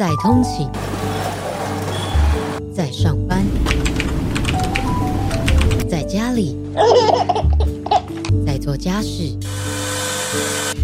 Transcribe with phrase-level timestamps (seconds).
[0.00, 0.66] 在通勤，
[2.72, 3.44] 在上班，
[5.90, 6.56] 在家里，
[8.46, 9.36] 在做家事，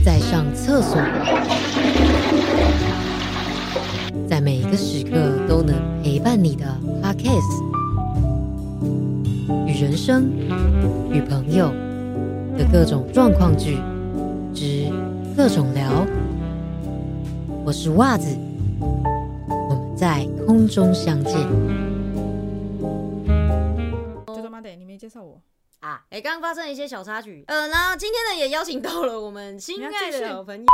[0.05, 1.01] 在上厕所，
[4.29, 5.17] 在每一个时刻
[5.49, 6.67] 都能陪伴你的
[7.03, 7.63] Podcast，
[9.67, 10.31] 与人生
[11.11, 11.73] 与朋友
[12.59, 13.79] 的各种状况剧
[14.53, 14.93] 之
[15.35, 16.07] 各种聊。
[17.65, 18.29] 我是袜子，
[19.97, 21.35] 在空中相见。
[24.27, 25.41] 就他妈的，你没介绍我，
[25.81, 30.67] 啊，哎，刚刚发生了一些小插曲，呃，那今天呢也邀请到了我们心爱的好朋友。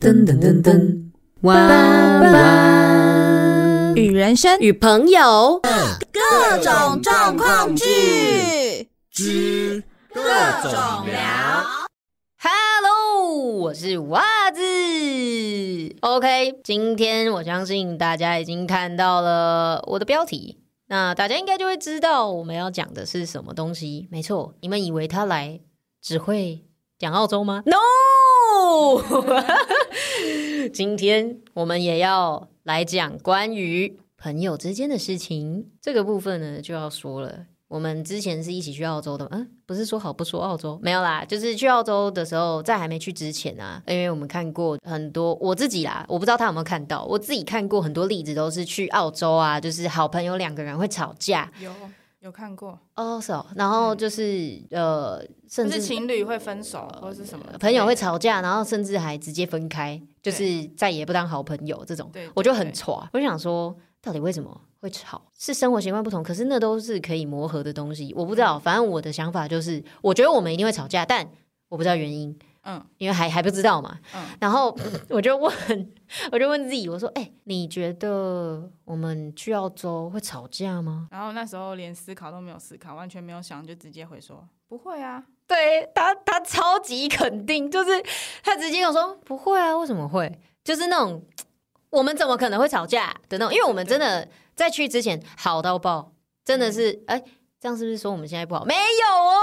[0.00, 1.10] 噔噔噔噔，
[1.42, 9.82] 弯弯与人生与朋友各种状况剧之
[10.14, 10.22] 各
[10.62, 11.77] 种聊。
[13.38, 14.20] 我是袜
[14.50, 14.60] 子。
[16.00, 20.58] OK，今天我相信大家已经看到了我的标题，
[20.88, 24.08] 那大家应该就会知道我们要讲的是什么东西。
[24.10, 25.60] 没错，你们以为他来
[26.02, 26.64] 只会
[26.98, 27.76] 讲澳洲吗？No，
[30.74, 35.70] 今天我们也要来讲关于朋友之间的事情。
[35.80, 37.46] 这个部分呢，就要说了。
[37.68, 51.70] 我们之前是一起去澳洲的，嗯，不是说好不说澳洲，没有啦，就是去澳洲的时候，在还没去之前啊，因为我们看过很多，我自己啦，我不知道他有没有看到，我自己看过很多例子，都是去澳洲啊，就是好朋友两个人会吵架，有
[52.20, 62.72] 有看过，哦，是哦，然后就是、呃，甚至是情侣会分手或是什么，朋友会，吵架，然后甚至还直接分开，就是再也不当好朋友这种，对，对我就很对。
[62.72, 63.06] 吵。
[63.12, 65.20] 我就想说，到底为什么会吵？
[65.38, 68.12] 是生活习惯不同，可是那都是可以磨合的东西。
[68.16, 71.28] 我不知道，反正我的想法就是，我觉得我们一定会吵架，但
[71.68, 73.98] 我不知道原因，嗯因为还还不知道嘛。
[74.14, 74.76] 嗯，然后
[75.10, 75.92] 我就问，
[76.32, 88.02] 我就问自己，我说：“哎、你觉得我们去澳洲会吵架吗然后那时候连思考都没有思考，完全没有想，就直接回说不会啊，？”对他，他超级肯定，就是
[88.44, 90.30] 他直接跟我说：“不会啊，为什么会？
[90.62, 91.22] 就是那种
[91.90, 96.12] 我们怎么可能会吵架的那种，因为我们真的在去之前好到爆，
[96.44, 97.22] 真的是哎。
[97.60, 98.64] 这样是不是说我们现在不好？
[98.64, 99.34] 没有哦，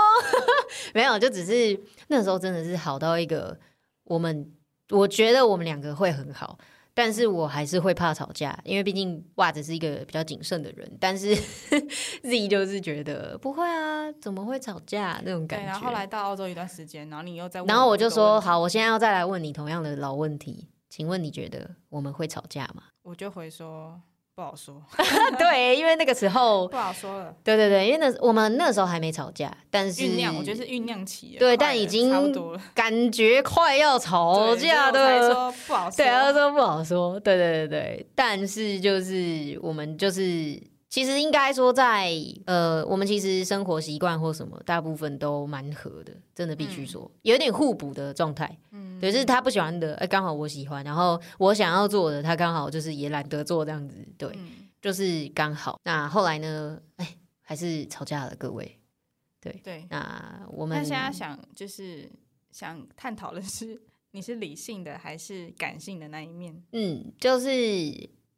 [0.96, 3.60] 没有，就只是那时候真的是好到一个，
[4.06, 4.50] 我们
[4.92, 6.58] 我觉得我们两个会很好，
[6.94, 11.36] 但是我还是会怕吵架，因为毕竟袜子是一个比较谨慎的人，但是
[12.24, 15.72] Z 就是觉得不会啊，怎么会吵架那种感对，觉。
[15.72, 22.84] 然后后来到澳洲一段时间，然后你又在问，然后我就说，好，，我现在要再来问你同样的老问题，请问你觉得我们会吵架吗？
[23.04, 24.00] 我就回说
[24.34, 24.82] 不好说，
[25.38, 35.30] 对，因为那个时候， 不好说了，对对对，因为那我们那时候还没吵架，但是酝酿，我觉得是酝酿期了，对但已经差不多了，感觉快要吵架的。
[35.34, 40.58] 说不好说，对，他说不好说，对对对对，但是就是我们就是，
[40.96, 42.10] 其实应该说在
[42.46, 48.58] 呃，我们其实生活习惯或什么，大部分都蛮合的，真的必须说，有点互补的状态。
[48.72, 55.78] 嗯，对，就是他不喜欢的，哎，刚好我喜欢，然后我想要做的，他刚好就是也懒得做这样子，对，嗯就是刚好。
[55.84, 58.80] 那后来呢，哎，还是吵架了，各位。
[59.42, 59.86] 对。
[59.90, 62.10] 那我们那现在想就是
[62.54, 63.78] 想探讨的是，
[64.12, 66.64] 你是理性的还是感性的那一面？
[66.72, 67.50] 嗯，就是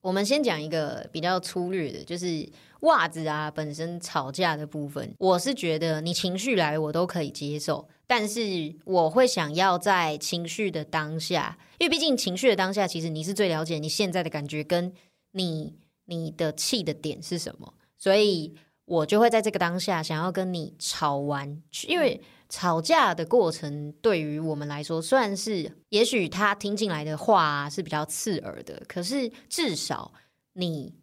[0.02, 2.48] 我们先讲一个比较粗略的，就是
[2.82, 14.94] 袜子啊本身吵架的部分，我是觉得你情绪来我都可以接受，但是我会想要在情绪的当下，因为毕竟情绪的当下，其实你是最了解你现在的感觉跟
[15.32, 15.74] 你
[16.06, 30.14] 你的气的点是什么，所以我就会在这个当下想要跟你吵完，因为吵架的过程对于我们来说，虽然是也许他听进来的话、啊、是比较刺耳的，可是至少
[30.54, 30.94] 你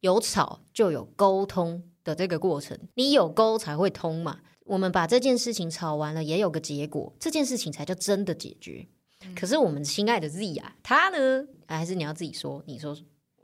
[0.00, 4.40] 有吵就有沟通的这个过程，你有沟才会通嘛。
[4.64, 8.86] 我们把这件事情吵完了，也有个结果，这件事情才叫真的解决。
[9.34, 12.96] 可是我们亲爱的 Z 啊，他呢，还是你要自己说，你说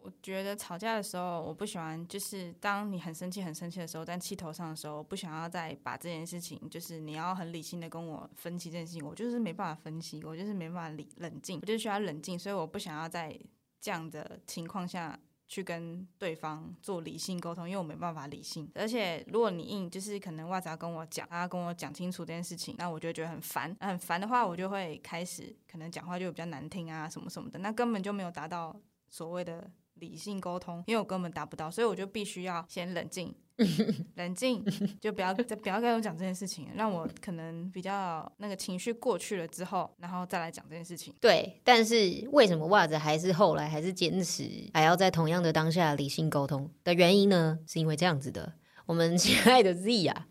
[0.04, 13.34] 我觉得吵架的时候，我不喜欢，就是当你很生气、很生气的时候，但气头上的时候，我不想要再把这件事情，就是你要很理性的跟我分析这件事情，我就是没办法分析，我就是没办法理冷静，我就需要冷静，所以我不想要在
[13.80, 15.18] 这样的情况下
[15.48, 18.70] 去跟对方做理性沟通，因为我没办法理性。
[18.74, 23.74] 而且如果你硬就是可能袜子要跟我讲，他要跟我讲清楚这件事情，那我就觉得很烦。
[23.80, 28.78] 那很烦的话，我就会开始可能讲话就比较难听啊，什么什么的，那根本就没有达到
[29.08, 29.70] 所谓的
[30.04, 33.34] 理性沟通，因为我根本达不到，所以我就必须要先冷静，
[34.16, 34.62] 冷静，
[35.00, 41.14] 就不要再不要跟我讲这件事情，让我可能比较那个情绪过去了之后，然后再来讲这件事情。
[41.20, 47.58] 对，但是为什么袜子还是后来还是坚持还要在同样的当下理性沟通的原因呢？
[47.66, 48.52] 是因为这样子的，
[48.86, 50.26] 我们亲爱的 Z 啊，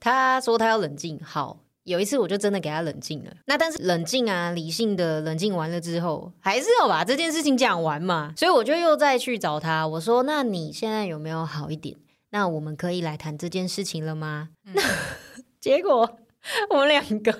[0.00, 1.63] 他说他要冷静，好。
[1.84, 11.96] 有一次我就真的给他冷静了，那但是冷静啊，理性的冷静完了之后，还是要把这件事情讲完嘛，所以我就又再去找他，我说：“那你现在有没有好一点？
[12.30, 14.82] 那我们可以来谈这件事情了吗？”那
[15.60, 16.18] 结果
[16.70, 17.32] 我们两个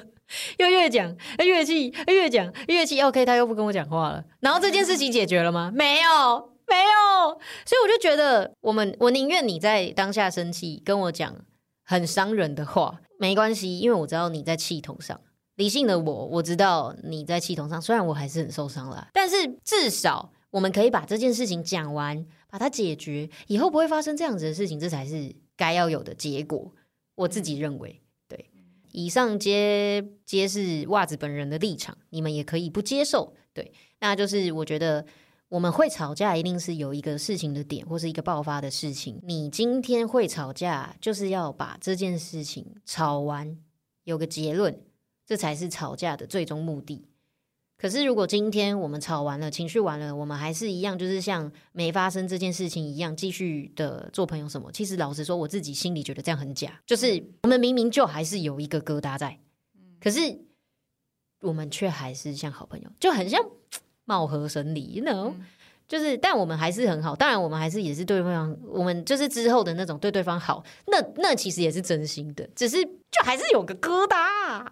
[0.59, 5.71] 又越讲越气，越讲越气，OK，他又不跟我讲话了，然后这件事情解决了吗？
[5.75, 11.35] 没有，没有，所以我就觉得，我们我宁愿你在当下生气跟我讲
[11.85, 13.01] 很伤人的话。
[13.17, 15.21] 没关系，因为我知道你在气头上。
[15.55, 17.81] 理性的我，我知道你在气头上。
[17.81, 26.73] 虽然我还是很受伤了，但是至少我们可以把这件事情讲完，把它解决，以后不会发生这样子的事情，这才是该要有的结果。
[27.15, 28.51] 我自己认为，对。
[28.91, 33.35] 以上皆皆是袜子本人的立场，你们也可以不接受。
[33.53, 35.07] 对，那就是我觉得。
[35.55, 39.21] 我们会吵架，一定是有一个事情的点，或是一个爆发的事情。
[39.23, 43.57] 你今天会吵架，就是要把这件事情吵完，
[44.03, 44.83] 有个结论，
[45.25, 47.07] 这才是吵架的最终目的。
[47.79, 54.73] 可是，如果今天我们吵完了，情绪完了，我们还是一样，就是像没发生这件事情一样，继续的做朋友什么？
[54.73, 56.81] 其实，老实说，我自己心里觉得这样很假。
[56.85, 59.39] 就是我们明明就还是有一个疙瘩在，
[60.01, 60.37] 可是
[61.43, 63.41] 我们却还是像好朋友，就很像。
[64.05, 65.35] 貌合神离，no，
[65.87, 67.15] 就是，但我们还是很好。
[67.15, 74.67] 当然，我们还是也是对方，我们就是之后的那种对对方好，那那其实也是真心的，只是就还是有个疙瘩。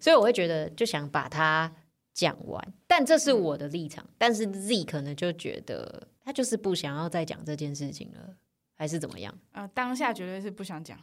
[0.00, 1.72] 所以我会觉得，就想把它
[2.12, 2.74] 讲完。
[2.86, 8.34] 但这是我的立场，但是 Z 可能就觉得他就是不想要再讲这件事情了，
[8.76, 9.34] 还是怎么样？
[9.52, 10.98] 呃，当下绝对是不想讲，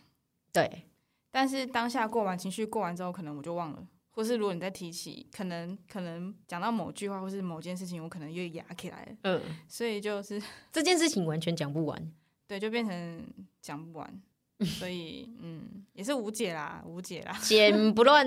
[0.51, 0.83] 对。
[1.31, 3.83] 但是当下过完情绪过完之后，可能我就忘了。
[4.15, 9.17] 或是如果你再提起，可能可能讲到某句话或是某件事情，我可能又压起来了。
[9.23, 12.11] 嗯，所以就是这件事情完全讲不完，
[12.47, 13.25] 对，就变成
[13.59, 14.21] 讲不完。
[14.63, 17.37] 所以嗯，也是无解啦，无解啦。
[17.41, 18.25] 剪不乱，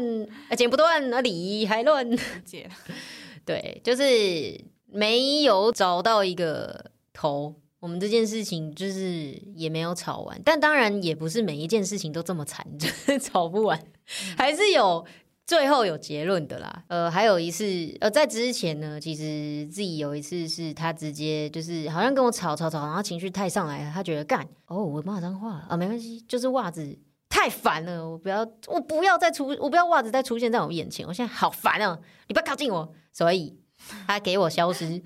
[0.56, 2.04] 剪不断，那理还乱。
[2.10, 2.68] 无解。
[3.46, 10.38] 对，就是没有找到一个头，我们这件事情就是也没有吵完。
[10.44, 13.80] 但当然也不是每一件事情都这么惨， 就是吵不完，
[14.36, 15.06] 还是有。
[15.46, 17.64] 最后有结论的啦，呃，还有一次，
[18.00, 26.98] 呃，在之前呢，其实自己有一次是他直接就是好像跟我吵吵吵，然后情绪太上来了，他觉得干哦，我骂脏话啊，没关系，就是袜子
[27.28, 31.96] 太烦了，我不要，我不要再出，我不要袜子再出现在我眼前，我现在好烦啊，
[32.26, 33.56] 你不要靠近我，所以
[34.08, 35.00] 他给我消失。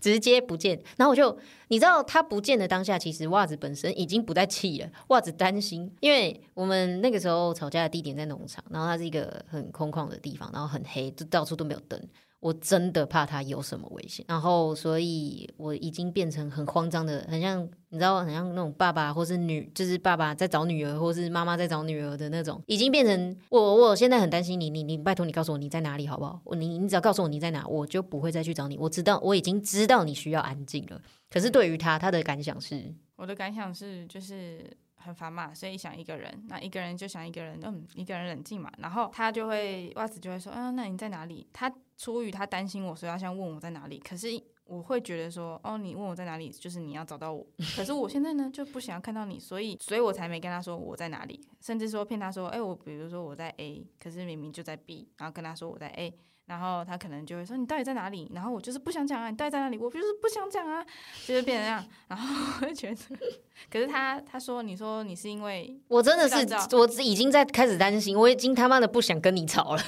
[0.00, 1.36] 直接不见，然后我就
[1.68, 4.90] 你知道他不见的当下，其实袜子本身已经不再气了。
[5.08, 12.00] 袜子担心，因为我们那个时候吵架的地点在农场，然后它是一个很空旷的地方，然后很黑，就到处都没有灯。
[12.44, 26.42] 我真的怕他有什么危险，然后所以我已经变成很慌张的，很像你知道，很像那种爸爸或是女，就是爸爸在找女儿，或是妈妈在找女儿的那种，已经变成我，我现在很担心你，你你拜托你告诉我你在哪里好不好？
[26.54, 28.76] 你你只要告诉我你在哪，我就不会再去找你。
[28.76, 31.00] 我知道我已经知道你需要安静了，
[31.30, 34.70] 可是对于他，他的感想是，我的感想是就是。
[35.04, 38.72] 很烦嘛，所以想一个人，那一个人就想一个人，嗯，一个人冷静嘛。
[38.78, 41.46] 然后他就会袜子就会说，嗯，那你在哪里？
[41.52, 43.98] 他出于他担心我，所以他想问我在哪里。
[43.98, 44.28] 可是
[44.64, 47.46] 我会觉得说，哦，你问我在哪里，就是你要找到我。
[47.76, 56.14] 可是我现在呢，就不想要看到你，所以，所以我才没跟他说我在哪里，甚至说骗他说，哎，我比如说我在 A，可是明明就在 B，然后跟他说我在 A。
[56.46, 59.78] 然后他可能就会说：“你到底在哪里？”然后我就是不想讲啊，你到底在哪里？
[59.78, 60.84] 我就是不想讲啊，
[61.26, 61.82] 就是变成这样。
[62.06, 63.16] 然后我就觉得，
[63.70, 69.82] 可是他他说：“你说你是因为我真的是我已经在开始担心，我已经他妈的不想跟你吵了。”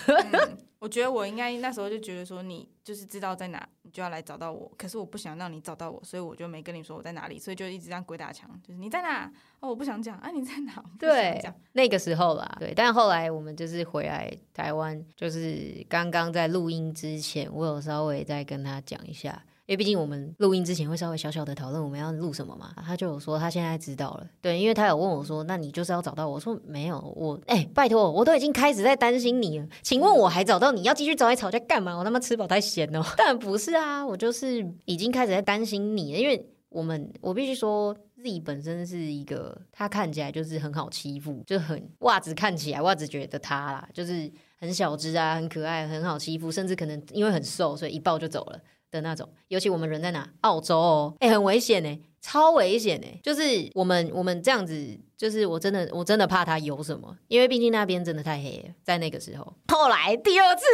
[0.87, 4.71] 我觉得我应该那时候就觉得说，你就是知道在哪，你就要来找到我。
[4.79, 9.29] 可是我不想让你找到我，所以我就没跟你说我在哪里，所以就一直这样鬼打墙，就是你在哪？
[9.59, 10.85] 哦，我不想讲啊，你在哪？
[10.97, 12.73] 对，那个时候啦，对。
[12.73, 19.43] 但后来我们就是回来台湾，就是刚刚在录音之前，我有稍微再跟他讲一下。
[19.67, 26.39] 因为毕竟我们录音之前会稍微小小的讨论我们要录什么嘛，他就说他现在知道了，对，因为他有问我说，那你就是要找到我？
[26.39, 31.97] 说没有，我哎拜托，我都已经开始在担心你了，请问我还找到你要继续找你吵架干嘛？
[31.97, 48.61] 我他妈吃饱太闲哦， 但不是啊，我就是已经开始在担心你了，因为我们我必须说自己本身是一个他看起来就是很好欺负，就很袜子看起来袜子觉得他啦，就是很小只啊，很可爱，很好欺负，甚至可能因为很瘦，所以一抱就走了。
[48.89, 49.29] 的那种。
[49.49, 50.29] 尤其我们人在哪？
[50.43, 53.19] 澳洲哦，哎、很危险哎，超危险哎！
[53.21, 53.43] 就是
[53.75, 59.53] 我们我们这样子，就是我真的我真的怕它有什么，因为毕竟那边真的太黑，在那个时候。
[59.69, 60.65] 后来第二次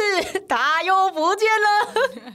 [0.47, 2.33] 它又不见了。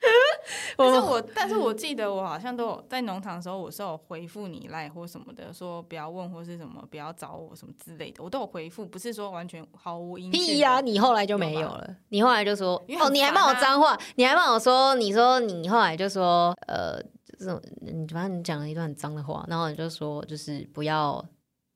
[0.76, 10.30] 但是我，但是我记得我好像都有在农场的时候，我是有回复你赖或什么的，说不要问或是什么，不要找我什么之类的，我都有回复，不是说完全毫无音。
[10.30, 11.96] 屁呀、你后来就没有了。
[12.10, 17.02] 你后来就说哦，你还骂我脏话，你还骂我说，你说你后来就说呃，
[17.38, 21.24] 这种你反正你讲了一段很脏的话，然后你就说就是不要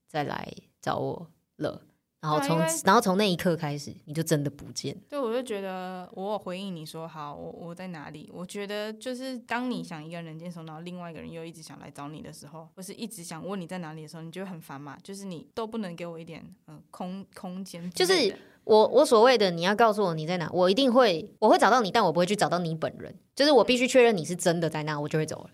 [0.06, 0.46] 再来
[0.80, 1.82] 找我了。
[2.20, 5.00] 然后从啊然后从那一刻开始，你就真的不见了。
[5.08, 8.30] 对，我就觉得我有回应你说好，我我在哪里？
[8.32, 14.98] 我觉得就是当你想一个人人坚守，然后另外一个人又一直想来找你的时候，或是一直想问你在哪里的时候，你就会很烦嘛。
[15.02, 23.14] 就是你都不能给我一点嗯、呃空空间就是，我我所谓的你要告诉我你在哪，我一定会我会找到你，但我不会去找到你本人。
[23.34, 25.50] 就是我必须确认你是真的在那，我就会走了。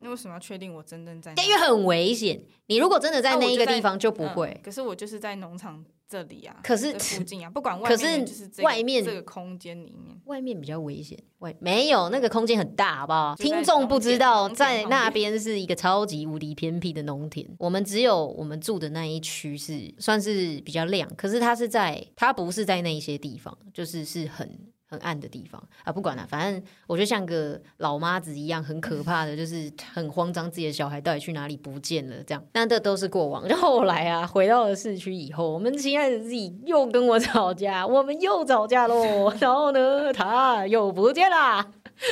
[0.00, 1.42] 那为什么要确定我真正在哪？
[1.42, 4.60] 因为很危险，你如果真的在那一个地方就不嗯会。
[4.64, 10.18] 可是我就是在农场这里啊，可是附近啊，不管 外可面是外面这个空间里面。
[10.24, 13.34] 外面比较危险，外没有那个空间很大，好不好？
[13.36, 17.46] 听众不知道，在那边是一个超级无敌偏僻的农田。
[17.58, 24.58] 我们只有我们住的那一区是算是比较亮，可是它是在它不是在那一些地方，就是是很。
[24.90, 32.44] 很暗的地方啊，不管了、反正我就像个老妈子一样，很可怕的， 就是很慌张，自己的小孩到底去哪里不见了，这样。
[32.50, 33.46] 但这都是过往。
[33.46, 39.32] 然后后来啊，回到了市区以后，我们亲爱的自己又跟我吵架，我们又吵架喽。
[39.38, 41.64] 然后呢，他又不见啦。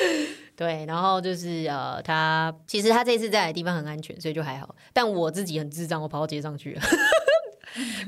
[0.55, 4.75] 对，然后就是呃，他其实他这次在的地方很安全，所以就还好。
[4.93, 6.83] 但我自己很智障，我跑到街上去了。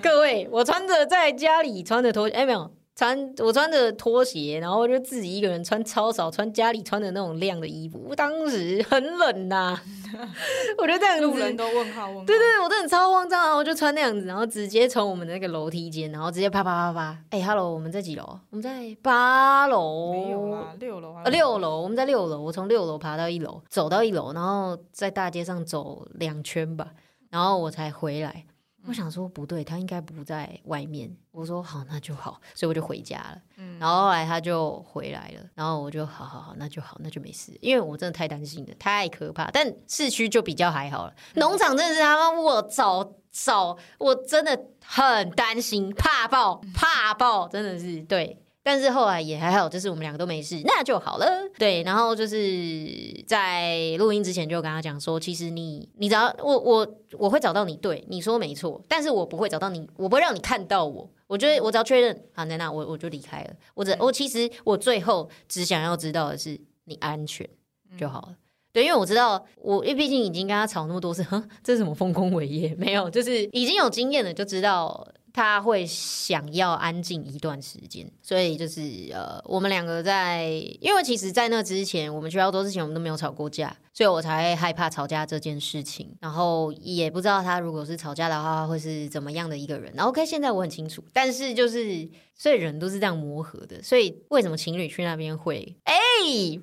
[0.02, 2.70] 各位，我穿着在家里穿着拖，哎没有
[3.00, 7.98] 穿，我穿着拖鞋，然后就自己一个人穿超少，穿家里穿的那种亮的衣服。
[8.06, 9.80] 我当时很冷呐、
[10.76, 12.24] 我就这样子，路人都问号问号。
[12.26, 13.54] 对对，对，我真的超慌张啊！
[13.56, 18.38] 我就穿那样子，然后直接从我们的那个楼梯间，然后直接啪啪啪啪，哎、h e l l o 我们在几楼？
[18.50, 26.88] 我们在八楼，没有啦，六楼啊，呃，六楼，我们在六楼，我从六楼爬到一楼，走到一楼，然后在大街上走两圈吧，
[27.30, 28.44] 然后我才回来。
[28.86, 31.14] 我想说不对，他应该不在外面。
[31.32, 33.38] 我说好，那就好，所以我就回家了。
[33.56, 39.50] 嗯然后后来他就回来了，然后我就好好好，那就好，那就没事，因为我真的太担心了，太可怕。
[39.52, 48.42] 但市区就比较还好了，农场真的是他妈我早早，我真的很担心，怕爆怕爆，真的是对。
[48.62, 51.26] 但是后来也还好，就是我们两个都没事，那就好了。
[51.58, 52.88] 对，然后就是
[53.26, 56.86] 在录音之前就跟他讲说，其实你你只要我我
[57.18, 61.10] 我会找到你，对你说没错，但是我不会找到你，我不会让你看到我。
[61.26, 63.50] 我觉得我只要确认好在那，我我就离开了。
[63.74, 67.48] 我只我其实我最后只想要知道的是你安全
[67.96, 68.36] 就好了。
[68.72, 72.74] 对，因为我知道我，因为毕竟已经跟他吵那么多次，哼， 这是什么丰功伟业？
[72.76, 78.10] 没有，就是已经有经验了，就知道他会想要安静一段时间。
[78.22, 78.80] 所以就是
[79.12, 80.44] 呃，我们两个在，
[80.80, 86.14] 因为其实，在那之前，我们去澳洲之前，我们都没有吵过架，所以我才害怕吵架这件事情。
[86.20, 89.92] 然后也不知道他如果是吵架的话，会是怎么样的一个人。
[89.94, 93.82] 然后 OK，现在我很清楚，但是就是，所以人都是这样磨合的。
[93.82, 95.94] 所以为什么情侣去那边会哎、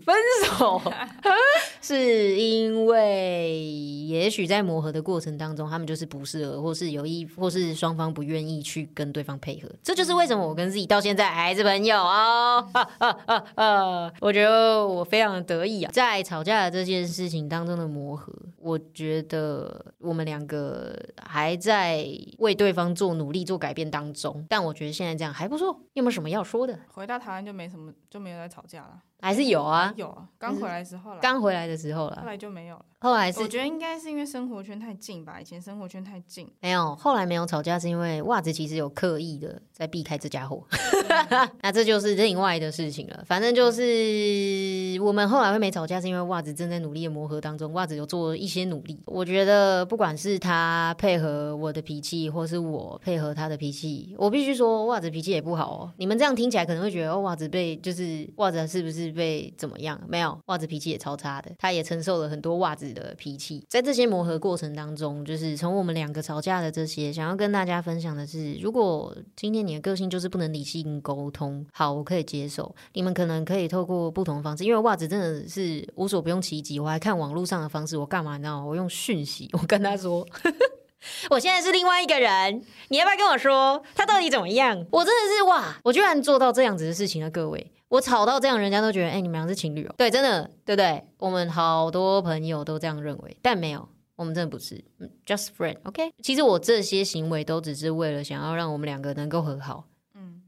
[0.05, 0.15] 分
[0.57, 0.81] 手？
[1.81, 3.63] 是因为
[4.07, 9.69] 也许在磨合的过程当中，他们就是不适合，或是有意，或是双方不愿意去跟对方配合。
[9.83, 12.67] 这就是为什么我跟自己到现在还是朋友哦。
[12.73, 22.07] 哈哈哈哈我觉得我非常的得意啊，在吵架这件事情当中的磨合，我觉得我们两个还在
[22.39, 24.45] 为对方做努力、做改变当中。
[24.49, 25.79] 但我觉得现在这样还不错。
[25.93, 26.79] 有没有什么要说的？
[26.87, 28.99] 回到台湾就没什么，就没有再吵架了。
[29.19, 32.86] 还是有啊，有啊，刚回来的时候啦，刚回来的时候了后，来就没有了。
[33.00, 36.51] 后来是我觉得应该是因为生活圈太近吧，以前生活圈太近。
[36.62, 40.63] 没有，后来没有吵架，是因为袜子其实有刻意的在避开这家伙，
[41.62, 43.24] 那这就是另外的事情了。
[43.27, 49.00] 反正就是我们后来会没吵架，是因为袜子正在努力的磨合当中，袜子有做一些努力。
[49.05, 55.93] 我觉得不管是他配合我的脾气，或是我配合他的脾气，我必须说袜子脾气也不好哦。
[55.97, 59.99] 你们这样听起来可能会觉得，哦，袜子被就是袜子是不是被怎么样？
[60.07, 63.65] 没有，袜子脾气也超差的，他也承受了很多袜子的脾气。
[63.69, 72.73] 在这些磨合过程当中，就是从我们两个吵架的这些，想要跟大家分享的是，如果今天你的个性就是不能理性沟通，好，我可以接受。
[72.93, 76.79] 你们可能可以透过不同方式，因为袜子真的是无所不用其极。
[76.79, 78.65] 我还看网络上的方式，我干嘛你知道吗？
[78.65, 80.25] 我用讯息，我跟他说。
[81.29, 84.75] 我现在是另外一个人，你要不要跟我说他到底怎么样？
[84.91, 87.71] 我真的是哇，我居然做到这样子的事情了，各位。
[87.89, 89.96] 我吵到这样，人家都觉得，哎、你们俩是情侣哦。
[89.98, 91.03] 对，真的，对不对？
[91.17, 95.77] 我们好多朋友都这样认为，但没有，我们真的不是嗯，just friend。
[95.84, 99.86] OK，其实我这些行为都只是为了想要让我们两个能够和好。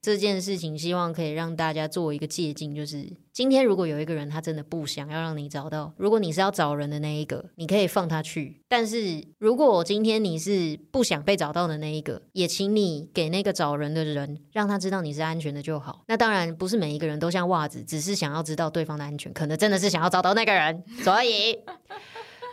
[0.02, 8.62] 这件事情，希望可以让大家做一个借鉴，就是今天如果有一个人他真的不想要让你找到，如果你是要找人的那一个，你可以放他去。
[8.68, 16.04] 但是如果今天你是不想被找到的那一个，也请你给那个找人的人让他知道你是安全的就好。
[16.08, 21.60] 那当然不是每一个人都像袜子，只是想要知道对方的安全，可能真的是想要找到那个人，所以。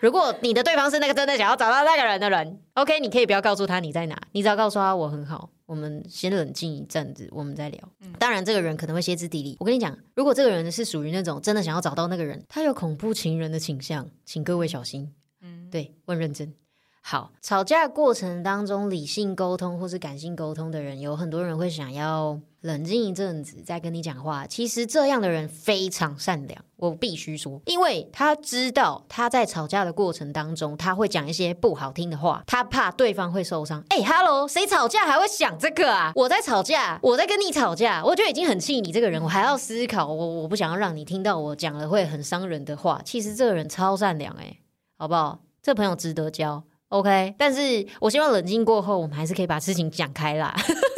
[0.03, 7.93] 如果你的对方是那个真的想要找到那个人的人，OK，你可以不要告诉他你在哪，你只要告诉他我很好，我们先冷静一阵子，我们再聊。
[8.19, 9.57] 当然，这个人可能会歇斯底里。
[9.61, 15.13] 我跟你讲，如果这个人是属于那种真的想要找到那个人，他有恐怖情人的倾向，请各位小心。
[15.43, 16.55] 嗯，对，问认真。
[17.03, 24.47] 好，吵架过程当中，理性沟通或是感性沟通的人，有很多人会想要冷静一阵子再跟你讲话。
[24.47, 33.83] 其实这样的人非常善良，我必须说，因为他知道他在吵架的过程当中，他会讲一些不好听的话，他怕对方会受伤。
[33.91, 36.13] 哎、哈喽，谁吵架还会想这个啊？
[36.17, 43.01] 我在吵架，我在跟你吵架，我就已经很气你这个人，我还要思考，我我不想要让你听到我讲了会很伤人的话。
[43.05, 44.59] 其实这个人超善良、哎，
[44.99, 45.39] 好不好？
[45.63, 46.63] 这朋友值得交。
[46.89, 50.55] OK，但是我希望冷静过后，我们还是可以把事情讲开啦，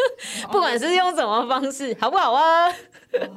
[0.50, 2.70] 不管是用什么方式，好不好啊？
[2.70, 2.76] 好，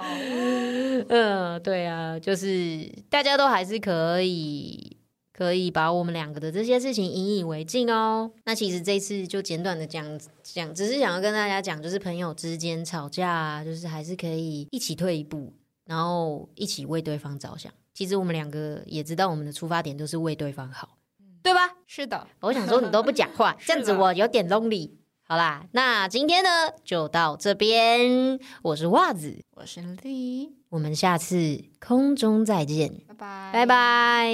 [1.09, 4.97] 嗯，对啊，就是大家都还是可以
[5.31, 8.31] 可以把我们两个的这些事情引以为镜哦。
[8.45, 15.53] 那其实这次就简短的讲讲，只是想要跟大家讲，就是朋友之间吵架啊，就是还是可以一起退一步，
[15.85, 17.71] 然后一起为对方着想。
[17.93, 20.97] 其实我们两个也知道，我们的出发点都是为对方好，
[21.43, 21.59] 对吧？
[21.87, 24.91] 是的，我想说你都不讲话， 这样子我有点 lonely。
[25.31, 26.49] 好啦，那今天呢
[26.83, 33.65] 就到这边，我是袜子，我是丽，我们下次空中再见，拜拜，拜。
[33.65, 34.33] 拜。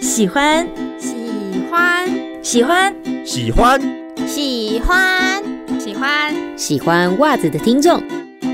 [0.00, 0.66] 喜欢。
[0.98, 1.12] 喜
[1.70, 3.26] 欢，喜欢。
[3.26, 3.78] 喜欢。
[4.26, 5.44] 喜欢。
[5.78, 8.02] 喜欢，喜欢袜子的听众，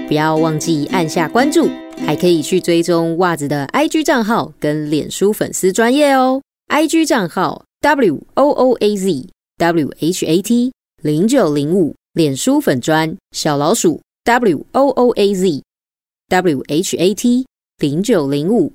[0.08, 1.70] 不要忘记按下关注，
[2.04, 6.42] 还可以去追踪袜子的 IG 账号跟脸书粉丝专业哦。
[6.70, 15.32] IG 账号 W O O A Z W H A T 零九零五，脸书粉砖小老鼠 W O O A
[15.32, 15.62] Z
[16.28, 17.46] W H A T
[17.78, 18.72] 零九零五。